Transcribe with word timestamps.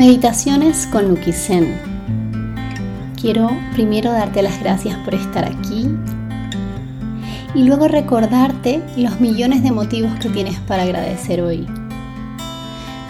Meditaciones 0.00 0.86
con 0.86 1.08
Nuki 1.08 1.30
Zen. 1.30 1.78
Quiero 3.20 3.50
primero 3.74 4.10
darte 4.10 4.40
las 4.40 4.58
gracias 4.58 4.96
por 5.00 5.14
estar 5.14 5.44
aquí 5.44 5.90
y 7.54 7.64
luego 7.64 7.86
recordarte 7.86 8.82
los 8.96 9.20
millones 9.20 9.62
de 9.62 9.72
motivos 9.72 10.10
que 10.18 10.30
tienes 10.30 10.58
para 10.60 10.84
agradecer 10.84 11.42
hoy. 11.42 11.66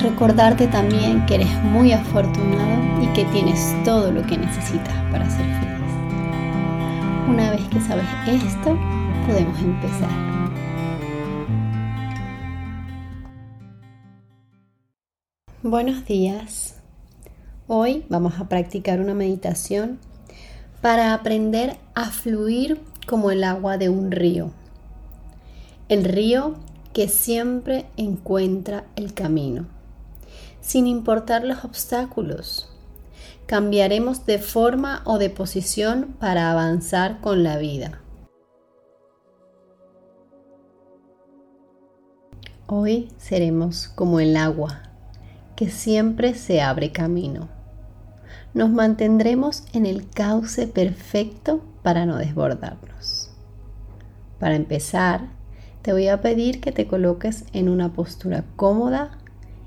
Recordarte 0.01 0.67
también 0.67 1.25
que 1.27 1.37
eres 1.37 1.63
muy 1.63 1.93
afortunado 1.93 3.01
y 3.01 3.07
que 3.15 3.25
tienes 3.27 3.73
todo 3.85 4.11
lo 4.11 4.27
que 4.27 4.37
necesitas 4.37 4.95
para 5.13 5.31
ser 5.31 5.45
feliz. 5.45 5.95
Una 7.29 7.53
vez 7.53 7.61
que 7.69 7.81
sabes 7.83 8.05
esto, 8.27 8.77
podemos 9.29 9.57
empezar. 9.61 10.11
Buenos 15.63 16.05
días. 16.05 16.80
Hoy 17.73 18.05
vamos 18.09 18.41
a 18.41 18.49
practicar 18.49 19.01
una 19.01 19.15
meditación 19.15 20.01
para 20.81 21.15
aprender 21.15 21.77
a 21.95 22.07
fluir 22.07 22.81
como 23.07 23.31
el 23.31 23.45
agua 23.45 23.79
de 23.79 23.89
un 23.89 24.11
río. 24.11 24.51
El 25.89 26.03
río 26.03 26.57
que 26.93 27.07
siempre 27.07 27.87
encuentra 27.97 28.87
el 28.97 29.15
camino, 29.15 29.69
sin 30.61 30.89
importar 30.89 31.45
los 31.45 31.65
obstáculos. 31.65 32.69
Cambiaremos 33.47 34.27
de 34.27 34.41
forma 34.41 35.03
o 35.05 35.19
de 35.19 35.31
posición 35.31 36.17
para 36.19 36.51
avanzar 36.51 37.21
con 37.21 37.45
la 37.45 37.57
vida. 37.57 38.01
Hoy 42.67 43.13
seremos 43.17 43.87
como 43.87 44.19
el 44.19 44.37
agua 44.37 44.83
que 45.55 45.71
siempre 45.71 46.35
se 46.35 46.63
abre 46.63 46.91
camino 46.91 47.60
nos 48.55 48.71
mantendremos 48.71 49.65
en 49.73 49.87
el 49.87 50.09
cauce 50.09 50.67
perfecto 50.67 51.63
para 51.83 52.07
no 52.07 52.17
desbordarnos. 52.17 53.31
Para 54.39 54.57
empezar, 54.57 55.29
te 55.83 55.93
voy 55.93 56.09
a 56.09 56.21
pedir 56.21 56.61
que 56.61 56.73
te 56.73 56.87
coloques 56.87 57.45
en 57.53 57.69
una 57.69 57.93
postura 57.93 58.45
cómoda 58.57 59.19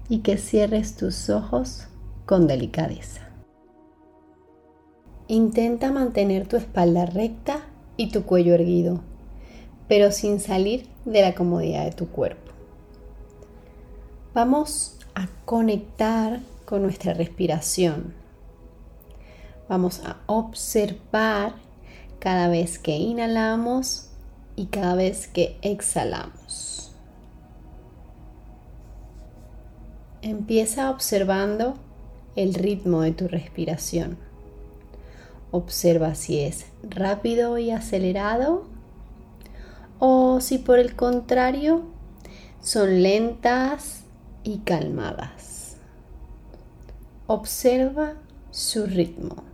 y 0.09 0.19
que 0.19 0.37
cierres 0.37 0.95
tus 0.95 1.29
ojos 1.29 1.87
con 2.25 2.47
delicadeza. 2.47 3.21
Intenta 5.27 5.91
mantener 5.91 6.47
tu 6.47 6.57
espalda 6.57 7.05
recta 7.05 7.61
y 7.97 8.11
tu 8.11 8.23
cuello 8.23 8.53
erguido, 8.53 9.01
pero 9.87 10.11
sin 10.11 10.39
salir 10.39 10.87
de 11.05 11.21
la 11.21 11.33
comodidad 11.33 11.85
de 11.85 11.91
tu 11.91 12.09
cuerpo. 12.09 12.51
Vamos 14.33 14.97
a 15.15 15.27
conectar 15.45 16.39
con 16.65 16.81
nuestra 16.81 17.13
respiración 17.13 18.13
Vamos 19.69 20.01
a 20.05 20.17
observar 20.27 21.55
cada 22.19 22.47
vez 22.47 22.79
que 22.79 22.95
inhalamos 22.95 24.09
y 24.55 24.67
cada 24.67 24.95
vez 24.95 25.27
que 25.27 25.57
exhalamos. 25.61 26.93
Empieza 30.21 30.89
observando 30.89 31.75
el 32.35 32.53
ritmo 32.53 33.01
de 33.01 33.11
tu 33.11 33.27
respiración. 33.27 34.17
Observa 35.51 36.15
si 36.15 36.39
es 36.39 36.65
rápido 36.81 37.57
y 37.57 37.71
acelerado 37.71 38.65
o 39.99 40.41
si 40.41 40.57
por 40.57 40.79
el 40.79 40.95
contrario 40.95 41.83
son 42.59 43.03
lentas 43.03 44.03
y 44.43 44.59
calmadas. 44.59 45.77
Observa 47.27 48.15
su 48.51 48.85
ritmo. 48.85 49.52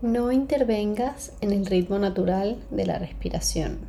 No 0.00 0.30
intervengas 0.30 1.32
en 1.40 1.50
el 1.50 1.66
ritmo 1.66 1.98
natural 1.98 2.62
de 2.70 2.86
la 2.86 3.00
respiración. 3.00 3.80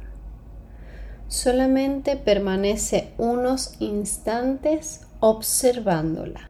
Solamente 1.28 2.16
permanece 2.18 3.14
unos 3.20 3.80
instantes 3.80 5.06
observándola. 5.20 6.50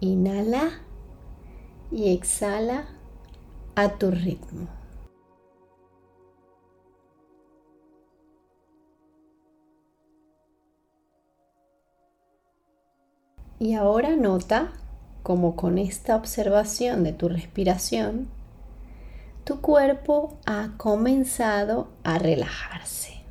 Inhala 0.00 0.82
y 1.90 2.12
exhala 2.12 2.84
a 3.74 3.96
tu 3.96 4.10
ritmo. 4.10 4.81
Y 13.62 13.74
ahora 13.74 14.16
nota 14.16 14.72
cómo 15.22 15.54
con 15.54 15.78
esta 15.78 16.16
observación 16.16 17.04
de 17.04 17.12
tu 17.12 17.28
respiración, 17.28 18.26
tu 19.44 19.60
cuerpo 19.60 20.36
ha 20.46 20.70
comenzado 20.78 21.86
a 22.02 22.18
relajarse. 22.18 23.22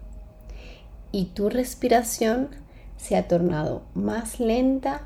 Y 1.11 1.25
tu 1.35 1.49
respiración 1.49 2.47
se 2.95 3.17
ha 3.17 3.27
tornado 3.27 3.81
más 3.93 4.39
lenta 4.39 5.01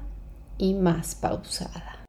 y 0.60 0.76
más 0.76 1.16
pausada. 1.16 2.06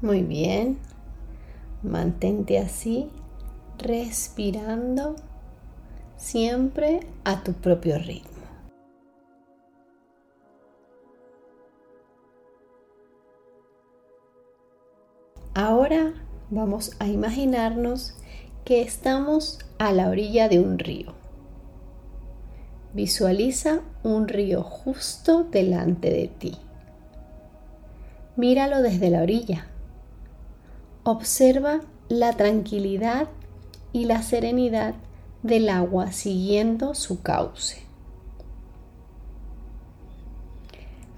Muy 0.00 0.22
bien, 0.22 0.78
mantente 1.82 2.60
así, 2.60 3.10
respirando 3.78 5.16
siempre 6.18 7.00
a 7.24 7.44
tu 7.44 7.52
propio 7.52 7.96
ritmo. 7.96 8.28
Ahora 15.54 16.12
vamos 16.50 16.96
a 16.98 17.06
imaginarnos 17.06 18.14
que 18.64 18.82
estamos 18.82 19.60
a 19.78 19.92
la 19.92 20.08
orilla 20.08 20.48
de 20.48 20.58
un 20.58 20.78
río. 20.78 21.14
Visualiza 22.92 23.80
un 24.02 24.28
río 24.28 24.62
justo 24.62 25.44
delante 25.44 26.10
de 26.10 26.28
ti. 26.28 26.56
Míralo 28.36 28.82
desde 28.82 29.10
la 29.10 29.22
orilla. 29.22 29.66
Observa 31.04 31.80
la 32.08 32.32
tranquilidad 32.32 33.28
y 33.92 34.04
la 34.04 34.22
serenidad 34.22 34.94
del 35.42 35.68
agua 35.68 36.12
siguiendo 36.12 36.94
su 36.94 37.22
cauce. 37.22 37.82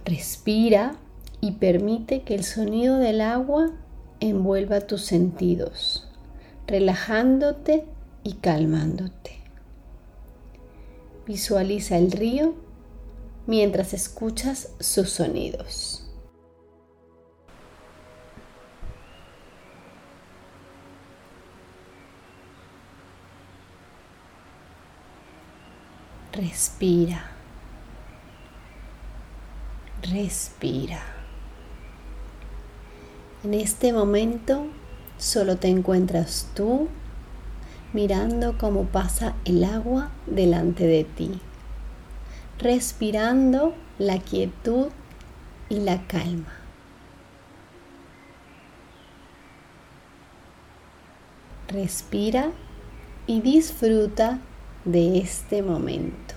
Respira 0.05 0.97
y 1.41 1.53
permite 1.53 2.23
que 2.23 2.35
el 2.35 2.45
sonido 2.45 2.99
del 2.99 3.21
agua 3.21 3.71
envuelva 4.21 4.81
tus 4.81 5.03
sentidos, 5.03 6.09
relajándote 6.67 7.85
y 8.23 8.35
calmándote. 8.35 9.41
Visualiza 11.27 11.97
el 11.97 12.13
río 12.13 12.55
mientras 13.47 13.95
escuchas 13.95 14.71
sus 14.81 15.11
sonidos. 15.11 16.00
Respira. 26.41 27.33
Respira. 30.01 31.03
En 33.45 33.53
este 33.53 33.93
momento 33.93 34.65
solo 35.19 35.57
te 35.57 35.69
encuentras 35.69 36.49
tú 36.55 36.89
mirando 37.93 38.57
cómo 38.57 38.85
pasa 38.85 39.35
el 39.45 39.65
agua 39.65 40.13
delante 40.25 40.87
de 40.87 41.05
ti, 41.05 41.39
respirando 42.59 43.75
la 43.99 44.19
quietud 44.19 44.89
y 45.69 45.81
la 45.81 46.07
calma. 46.07 46.55
Respira 51.69 52.51
y 53.27 53.43
disfruta 53.43 54.39
de 54.85 55.19
este 55.19 55.63
momento. 55.63 56.30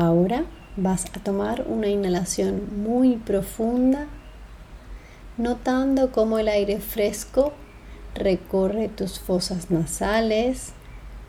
Ahora 0.00 0.44
vas 0.76 1.06
a 1.06 1.18
tomar 1.18 1.64
una 1.66 1.88
inhalación 1.88 2.84
muy 2.84 3.16
profunda 3.16 4.06
notando 5.36 6.12
cómo 6.12 6.38
el 6.38 6.46
aire 6.46 6.78
fresco 6.78 7.52
recorre 8.14 8.86
tus 8.88 9.18
fosas 9.18 9.72
nasales, 9.72 10.72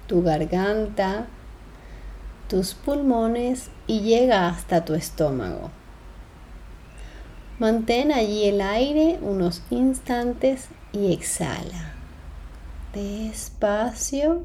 tu 0.06 0.22
garganta, 0.22 1.26
tus 2.48 2.76
pulmones 2.76 3.72
y 3.88 4.02
llega 4.02 4.48
hasta 4.48 4.86
tu 4.86 4.94
estómago. 4.94 5.72
Mantén 7.58 8.12
allí 8.12 8.46
el 8.46 8.62
aire 8.62 9.18
unos 9.24 9.64
instantes 9.72 10.68
y 10.94 11.12
exhala. 11.12 11.96
Despacio 12.94 14.44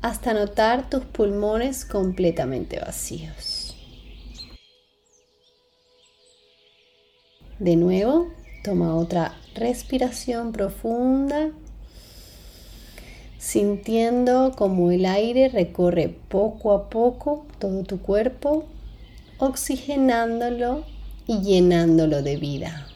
hasta 0.00 0.32
notar 0.32 0.88
tus 0.88 1.04
pulmones 1.04 1.84
completamente 1.84 2.78
vacíos. 2.78 3.74
De 7.58 7.74
nuevo, 7.74 8.28
toma 8.62 8.94
otra 8.94 9.34
respiración 9.56 10.52
profunda, 10.52 11.50
sintiendo 13.38 14.52
como 14.56 14.92
el 14.92 15.06
aire 15.06 15.48
recorre 15.48 16.08
poco 16.28 16.72
a 16.72 16.88
poco 16.88 17.46
todo 17.58 17.82
tu 17.82 18.00
cuerpo, 18.00 18.66
oxigenándolo 19.38 20.84
y 21.26 21.40
llenándolo 21.40 22.22
de 22.22 22.36
vida. 22.36 22.86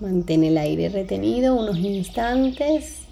Mantén 0.00 0.44
el 0.44 0.58
aire 0.58 0.90
retenido 0.90 1.54
unos 1.54 1.78
instantes 1.78 3.03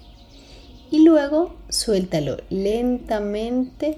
y 0.93 0.99
luego 0.99 1.55
suéltalo 1.69 2.37
lentamente 2.51 3.97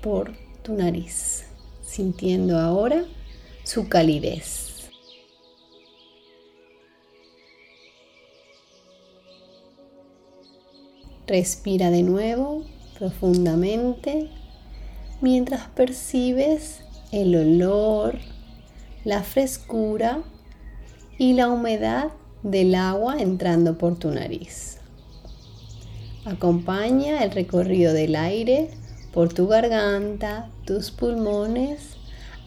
por 0.00 0.32
tu 0.62 0.72
nariz, 0.72 1.44
sintiendo 1.84 2.58
ahora 2.58 3.04
su 3.64 3.90
calidez. 3.90 4.88
Respira 11.26 11.90
de 11.90 12.02
nuevo 12.02 12.64
profundamente 12.98 14.30
mientras 15.20 15.68
percibes 15.68 16.80
el 17.10 17.36
olor, 17.36 18.16
la 19.04 19.22
frescura 19.22 20.22
y 21.18 21.34
la 21.34 21.50
humedad 21.50 22.08
del 22.42 22.74
agua 22.74 23.20
entrando 23.20 23.76
por 23.76 23.98
tu 23.98 24.10
nariz. 24.10 24.81
Acompaña 26.24 27.24
el 27.24 27.32
recorrido 27.32 27.92
del 27.92 28.14
aire 28.14 28.70
por 29.12 29.32
tu 29.32 29.48
garganta, 29.48 30.48
tus 30.64 30.92
pulmones, 30.92 31.96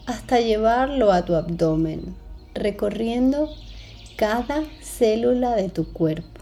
hasta 0.06 0.40
llevarlo 0.40 1.12
a 1.12 1.26
tu 1.26 1.34
abdomen, 1.34 2.16
recorriendo 2.54 3.50
cada 4.16 4.64
célula 4.80 5.54
de 5.56 5.68
tu 5.68 5.92
cuerpo, 5.92 6.40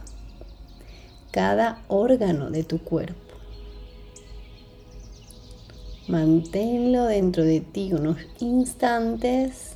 cada 1.33 1.83
órgano 1.89 2.51
de 2.51 2.63
tu 2.63 2.79
cuerpo. 2.79 3.35
Manténlo 6.07 7.07
dentro 7.07 7.43
de 7.43 7.61
ti 7.61 7.93
unos 7.95 8.19
instantes 8.39 9.73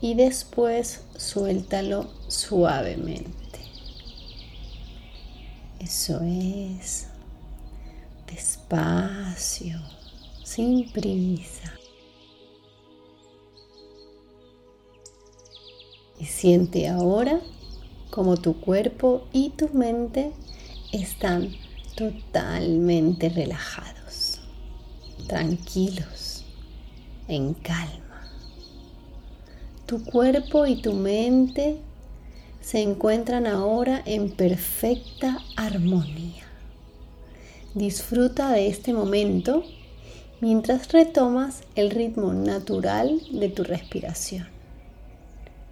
y 0.00 0.14
después 0.14 1.02
suéltalo 1.16 2.06
suavemente. 2.28 3.45
Eso 5.86 6.20
es. 6.24 7.06
Despacio, 8.26 9.78
sin 10.42 10.90
prisa. 10.90 11.72
Y 16.18 16.24
siente 16.24 16.88
ahora 16.88 17.40
como 18.10 18.36
tu 18.36 18.60
cuerpo 18.60 19.28
y 19.32 19.50
tu 19.50 19.68
mente 19.68 20.32
están 20.90 21.54
totalmente 21.94 23.28
relajados, 23.28 24.40
tranquilos, 25.28 26.44
en 27.28 27.54
calma. 27.54 28.28
Tu 29.86 30.02
cuerpo 30.02 30.66
y 30.66 30.82
tu 30.82 30.94
mente 30.94 31.80
se 32.66 32.82
encuentran 32.82 33.46
ahora 33.46 34.02
en 34.06 34.28
perfecta 34.28 35.38
armonía. 35.54 36.42
Disfruta 37.74 38.50
de 38.50 38.66
este 38.66 38.92
momento 38.92 39.62
mientras 40.40 40.90
retomas 40.90 41.62
el 41.76 41.90
ritmo 41.92 42.32
natural 42.32 43.22
de 43.30 43.50
tu 43.50 43.62
respiración. 43.62 44.48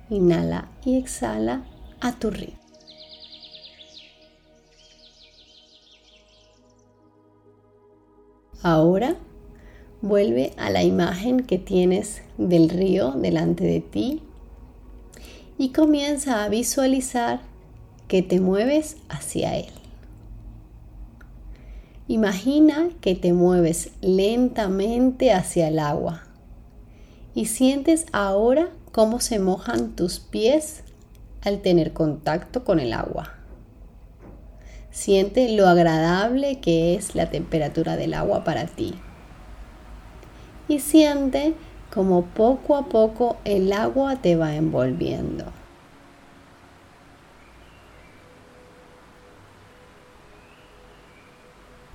Inhala 0.08 0.70
y 0.84 0.96
exhala 0.96 1.64
a 2.00 2.16
tu 2.16 2.30
ritmo. 2.30 2.60
Ahora 8.62 9.16
vuelve 10.00 10.52
a 10.56 10.70
la 10.70 10.84
imagen 10.84 11.40
que 11.40 11.58
tienes 11.58 12.22
del 12.38 12.70
río 12.70 13.10
delante 13.10 13.64
de 13.64 13.80
ti 13.80 14.22
y 15.58 15.70
comienza 15.70 16.44
a 16.44 16.48
visualizar 16.48 17.40
que 18.08 18.22
te 18.22 18.40
mueves 18.40 18.96
hacia 19.08 19.56
él. 19.56 19.72
Imagina 22.06 22.90
que 23.00 23.14
te 23.14 23.32
mueves 23.32 23.90
lentamente 24.02 25.32
hacia 25.32 25.68
el 25.68 25.78
agua 25.78 26.22
y 27.34 27.46
sientes 27.46 28.06
ahora 28.12 28.68
cómo 28.92 29.20
se 29.20 29.38
mojan 29.38 29.96
tus 29.96 30.20
pies 30.20 30.82
al 31.42 31.60
tener 31.60 31.92
contacto 31.92 32.64
con 32.64 32.78
el 32.78 32.92
agua. 32.92 33.34
Siente 34.90 35.48
lo 35.50 35.66
agradable 35.66 36.60
que 36.60 36.94
es 36.94 37.14
la 37.14 37.30
temperatura 37.30 37.96
del 37.96 38.14
agua 38.14 38.44
para 38.44 38.66
ti. 38.66 38.94
Y 40.68 40.78
siente 40.78 41.54
como 41.94 42.24
poco 42.24 42.74
a 42.74 42.86
poco 42.86 43.36
el 43.44 43.72
agua 43.72 44.16
te 44.16 44.34
va 44.34 44.56
envolviendo. 44.56 45.44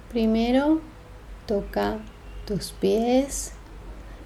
Primero 0.09 0.79
toca 1.45 1.97
tus 2.45 2.71
pies, 2.71 3.51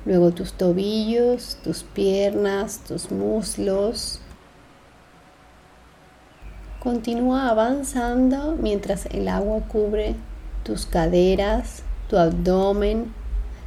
luego 0.05 0.31
tus 0.31 0.53
tobillos, 0.53 1.57
tus 1.63 1.83
piernas, 1.83 2.83
tus 2.87 3.11
muslos. 3.11 4.21
Continúa 6.79 7.49
avanzando 7.49 8.55
mientras 8.61 9.07
el 9.07 9.27
agua 9.27 9.61
cubre 9.67 10.15
tus 10.63 10.85
caderas, 10.85 11.81
tu 12.09 12.17
abdomen, 12.17 13.22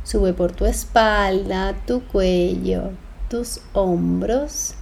Sube 0.06 0.32
por 0.34 0.52
tu 0.52 0.66
espalda, 0.66 1.74
tu 1.84 2.00
cuello, 2.04 2.92
tus 3.28 3.60
hombros 3.72 4.74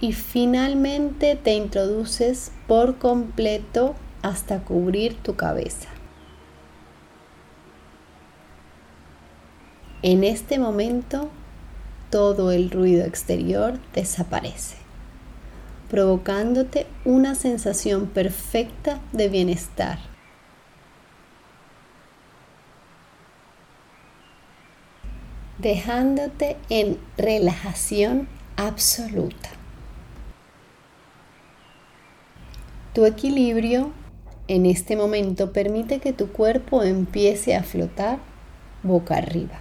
y 0.00 0.12
finalmente 0.12 1.36
te 1.36 1.54
introduces 1.54 2.50
por 2.66 2.98
completo 2.98 3.94
hasta 4.22 4.64
cubrir 4.64 5.16
tu 5.22 5.36
cabeza. 5.36 5.88
En 10.02 10.24
este 10.24 10.58
momento 10.58 11.30
todo 12.10 12.50
el 12.50 12.68
ruido 12.72 13.04
exterior 13.04 13.78
desaparece, 13.94 14.78
provocándote 15.88 16.88
una 17.04 17.36
sensación 17.36 18.08
perfecta 18.08 18.98
de 19.12 19.28
bienestar 19.28 20.11
dejándote 25.58 26.56
en 26.68 26.98
relajación 27.16 28.28
absoluta. 28.56 29.50
Tu 32.94 33.06
equilibrio 33.06 33.92
en 34.48 34.66
este 34.66 34.96
momento 34.96 35.52
permite 35.52 35.98
que 36.00 36.12
tu 36.12 36.28
cuerpo 36.28 36.82
empiece 36.82 37.56
a 37.56 37.62
flotar 37.62 38.18
boca 38.82 39.16
arriba. 39.16 39.60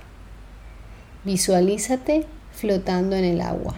Visualízate 1.23 2.25
flotando 2.51 3.15
en 3.15 3.23
el 3.23 3.41
agua. 3.41 3.75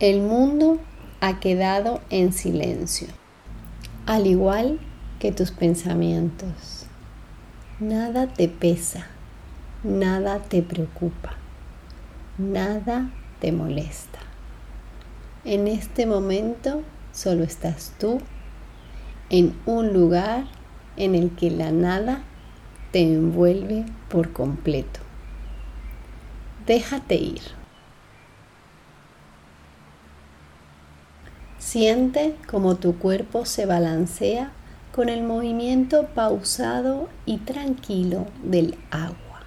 El 0.00 0.20
mundo 0.20 0.80
ha 1.20 1.40
quedado 1.40 2.02
en 2.10 2.32
silencio, 2.32 3.08
al 4.04 4.26
igual 4.26 4.80
que 5.18 5.32
tus 5.32 5.52
pensamientos. 5.52 6.86
Nada 7.80 8.28
te 8.28 8.46
pesa, 8.46 9.04
nada 9.82 10.38
te 10.38 10.62
preocupa, 10.62 11.32
nada 12.38 13.10
te 13.40 13.50
molesta. 13.50 14.20
En 15.44 15.66
este 15.66 16.06
momento 16.06 16.82
solo 17.12 17.42
estás 17.42 17.92
tú 17.98 18.20
en 19.28 19.58
un 19.66 19.92
lugar 19.92 20.44
en 20.96 21.16
el 21.16 21.34
que 21.34 21.50
la 21.50 21.72
nada 21.72 22.22
te 22.92 23.00
envuelve 23.00 23.84
por 24.08 24.32
completo. 24.32 25.00
Déjate 26.68 27.16
ir. 27.16 27.42
Siente 31.58 32.36
como 32.46 32.76
tu 32.76 33.00
cuerpo 33.00 33.44
se 33.46 33.66
balancea 33.66 34.52
con 34.94 35.08
el 35.08 35.24
movimiento 35.24 36.06
pausado 36.14 37.08
y 37.26 37.38
tranquilo 37.38 38.28
del 38.44 38.78
agua. 38.92 39.40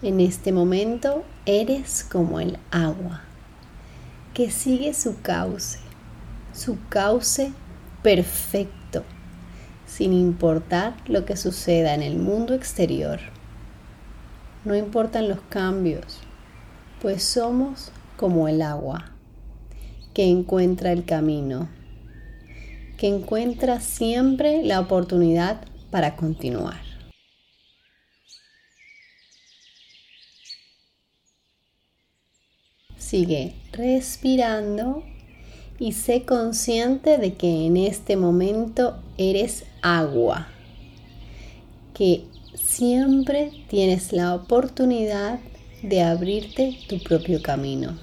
En 0.00 0.20
este 0.20 0.52
momento 0.52 1.22
eres 1.44 2.02
como 2.02 2.40
el 2.40 2.56
agua 2.70 3.20
que 4.32 4.50
sigue 4.50 4.94
su 4.94 5.20
cauce, 5.20 5.80
su 6.54 6.78
cauce 6.88 7.52
perfecto, 8.02 9.02
sin 9.86 10.14
importar 10.14 10.94
lo 11.06 11.26
que 11.26 11.36
suceda 11.36 11.94
en 11.94 12.00
el 12.00 12.16
mundo 12.16 12.54
exterior. 12.54 13.20
No 14.64 14.74
importan 14.74 15.28
los 15.28 15.42
cambios, 15.50 16.20
pues 17.02 17.22
somos 17.22 17.92
como 18.16 18.48
el 18.48 18.62
agua 18.62 19.10
que 20.14 20.24
encuentra 20.24 20.90
el 20.90 21.04
camino, 21.04 21.68
que 22.96 23.08
encuentra 23.08 23.80
siempre 23.80 24.62
la 24.62 24.80
oportunidad 24.80 25.64
para 25.90 26.16
continuar. 26.16 26.80
Sigue 32.96 33.54
respirando 33.72 35.02
y 35.78 35.92
sé 35.92 36.24
consciente 36.24 37.18
de 37.18 37.34
que 37.34 37.66
en 37.66 37.76
este 37.76 38.16
momento 38.16 39.02
eres 39.18 39.64
agua, 39.82 40.48
que 41.92 42.24
siempre 42.54 43.52
tienes 43.68 44.12
la 44.12 44.34
oportunidad 44.34 45.38
de 45.82 46.02
abrirte 46.02 46.78
tu 46.88 46.98
propio 47.02 47.42
camino 47.42 47.98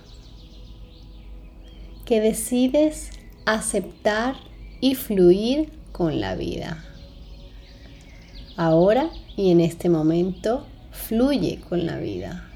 que 2.11 2.19
decides 2.19 3.09
aceptar 3.45 4.35
y 4.81 4.95
fluir 4.95 5.71
con 5.93 6.19
la 6.19 6.35
vida. 6.35 6.83
Ahora 8.57 9.09
y 9.37 9.51
en 9.51 9.61
este 9.61 9.87
momento, 9.87 10.65
fluye 10.91 11.61
con 11.69 11.85
la 11.85 11.97
vida. 11.97 12.49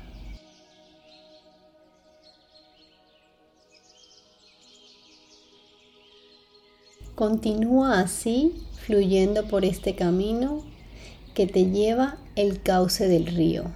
Continúa 7.15 8.01
así, 8.01 8.51
fluyendo 8.85 9.47
por 9.47 9.63
este 9.63 9.95
camino 9.95 10.65
que 11.33 11.47
te 11.47 11.71
lleva 11.71 12.17
el 12.35 12.61
cauce 12.61 13.07
del 13.07 13.27
río 13.27 13.71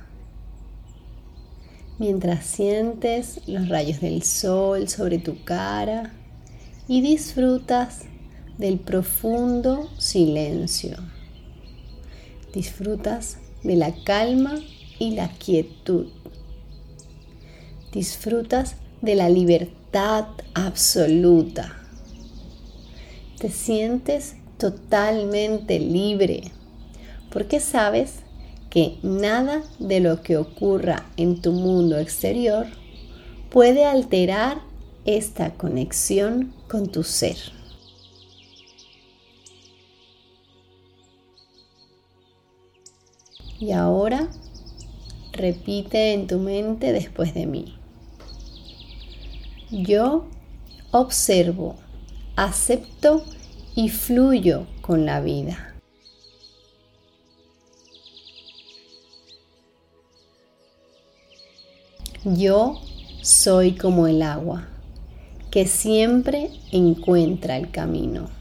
mientras 2.00 2.46
sientes 2.46 3.42
los 3.46 3.68
rayos 3.68 4.00
del 4.00 4.24
sol 4.24 4.88
sobre 4.88 5.20
tu 5.20 5.44
cara 5.44 6.14
y 6.88 7.02
disfrutas 7.02 8.06
del 8.60 8.78
profundo 8.78 9.90
silencio. 9.98 10.98
Disfrutas 12.54 13.38
de 13.64 13.78
la 13.78 13.96
calma 14.04 14.60
y 15.00 15.12
la 15.12 15.30
quietud. 15.30 16.08
Disfrutas 17.94 18.76
de 19.02 19.16
la 19.16 19.30
libertad 19.30 20.26
absoluta. 20.54 21.74
Te 23.40 23.50
sientes 23.50 24.36
totalmente 24.58 25.80
libre 25.80 26.52
porque 27.32 27.62
sabes 27.62 28.16
que 28.70 28.98
nada 29.04 29.64
de 29.80 30.02
lo 30.02 30.22
que 30.22 30.36
ocurra 30.36 31.06
en 31.16 31.42
tu 31.42 31.54
mundo 31.54 31.98
exterior 31.98 32.66
puede 33.50 33.86
alterar 33.86 34.60
esta 35.06 35.52
conexión 35.54 36.54
con 36.68 36.90
tu 36.90 37.04
ser. 37.04 37.38
Y 43.60 43.72
ahora 43.72 44.30
repite 45.34 46.14
en 46.14 46.28
tu 46.28 46.40
mente 46.40 46.94
después 46.94 47.34
de 47.34 47.46
mí. 47.46 47.76
Yo 49.70 50.26
observo, 50.92 51.76
acepto 52.36 53.24
y 53.76 53.90
fluyo 53.90 54.66
con 54.82 55.06
la 55.06 55.22
vida. 55.22 55.76
Yo 62.26 62.82
soy 63.22 63.74
como 63.74 64.08
el 64.08 64.22
agua, 64.22 64.68
que 65.52 65.68
siempre 65.68 66.50
encuentra 66.72 67.58
el 67.58 67.72
camino. 67.72 68.39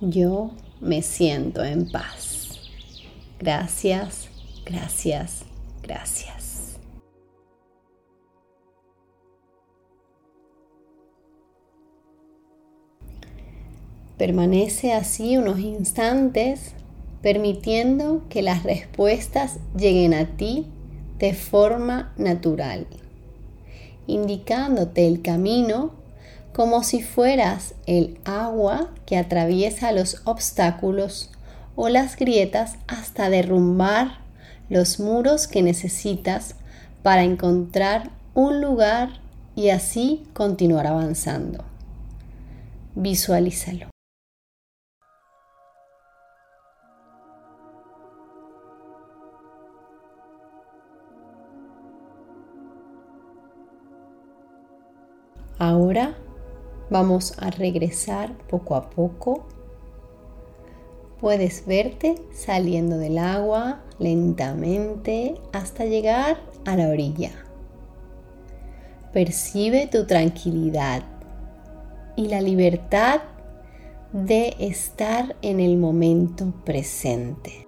Yo 0.00 0.50
me 0.80 1.00
siento 1.00 1.64
en 1.64 1.90
paz. 1.90 2.60
Gracias, 3.38 4.28
gracias, 4.66 5.44
gracias. 5.82 6.78
Permanece 14.18 14.92
así 14.92 15.38
unos 15.38 15.60
instantes 15.60 16.72
permitiendo 17.22 18.22
que 18.28 18.42
las 18.42 18.64
respuestas 18.64 19.58
lleguen 19.78 20.12
a 20.12 20.36
ti 20.36 20.66
de 21.18 21.32
forma 21.32 22.12
natural, 22.18 22.86
indicándote 24.06 25.06
el 25.06 25.22
camino 25.22 25.92
como 26.56 26.82
si 26.82 27.02
fueras 27.02 27.74
el 27.84 28.18
agua 28.24 28.88
que 29.04 29.18
atraviesa 29.18 29.92
los 29.92 30.22
obstáculos 30.24 31.30
o 31.74 31.90
las 31.90 32.16
grietas 32.16 32.76
hasta 32.86 33.28
derrumbar 33.28 34.20
los 34.70 34.98
muros 34.98 35.48
que 35.48 35.60
necesitas 35.60 36.54
para 37.02 37.24
encontrar 37.24 38.10
un 38.32 38.62
lugar 38.62 39.20
y 39.54 39.68
así 39.68 40.26
continuar 40.32 40.86
avanzando. 40.86 41.62
Visualízalo. 42.94 43.90
Ahora 55.58 56.16
vamos 56.90 57.34
a 57.38 57.50
regresar 57.50 58.36
poco 58.48 58.74
a 58.74 58.90
poco. 58.90 59.46
Puedes 61.20 61.66
verte 61.66 62.16
saliendo 62.32 62.98
del 62.98 63.18
agua 63.18 63.82
lentamente 63.98 65.34
hasta 65.52 65.84
llegar 65.84 66.38
a 66.64 66.76
la 66.76 66.88
orilla. 66.88 67.32
Percibe 69.12 69.86
tu 69.86 70.06
tranquilidad 70.06 71.02
y 72.16 72.28
la 72.28 72.40
libertad 72.40 73.22
de 74.12 74.54
estar 74.58 75.36
en 75.42 75.60
el 75.60 75.76
momento 75.78 76.52
presente. 76.64 77.65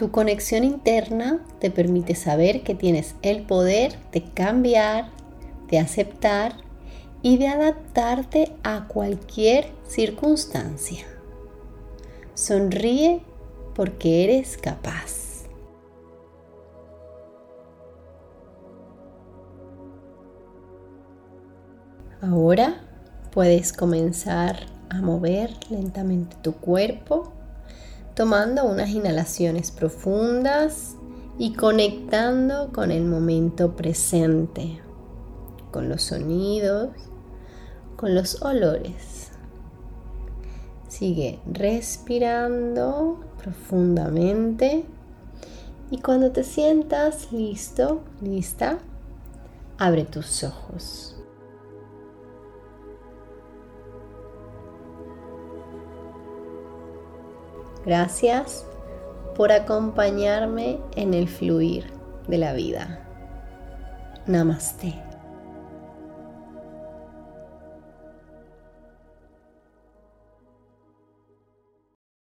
Tu 0.00 0.10
conexión 0.10 0.64
interna 0.64 1.44
te 1.58 1.70
permite 1.70 2.14
saber 2.14 2.62
que 2.62 2.74
tienes 2.74 3.16
el 3.20 3.42
poder 3.42 3.98
de 4.12 4.24
cambiar, 4.24 5.10
de 5.68 5.78
aceptar 5.78 6.54
y 7.20 7.36
de 7.36 7.48
adaptarte 7.48 8.50
a 8.62 8.88
cualquier 8.88 9.66
circunstancia. 9.86 11.04
Sonríe 12.32 13.20
porque 13.74 14.24
eres 14.24 14.56
capaz. 14.56 15.44
Ahora 22.22 22.80
puedes 23.32 23.74
comenzar 23.74 24.60
a 24.88 25.02
mover 25.02 25.50
lentamente 25.68 26.38
tu 26.40 26.54
cuerpo 26.54 27.34
tomando 28.20 28.66
unas 28.66 28.90
inhalaciones 28.90 29.70
profundas 29.70 30.94
y 31.38 31.54
conectando 31.54 32.70
con 32.70 32.90
el 32.90 33.06
momento 33.06 33.74
presente, 33.76 34.78
con 35.70 35.88
los 35.88 36.02
sonidos, 36.02 36.90
con 37.96 38.14
los 38.14 38.42
olores. 38.42 39.30
Sigue 40.86 41.40
respirando 41.50 43.24
profundamente 43.42 44.84
y 45.90 45.96
cuando 46.02 46.30
te 46.30 46.44
sientas 46.44 47.32
listo, 47.32 48.02
lista, 48.20 48.80
abre 49.78 50.04
tus 50.04 50.44
ojos. 50.44 51.19
Gracias 57.90 58.64
por 59.34 59.50
acompañarme 59.50 60.78
en 60.94 61.12
el 61.12 61.26
fluir 61.26 61.86
de 62.28 62.38
la 62.38 62.52
vida. 62.52 63.00
Namaste. 64.26 65.09